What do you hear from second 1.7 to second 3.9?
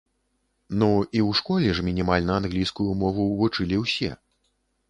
ж мінімальна англійскую мову вучылі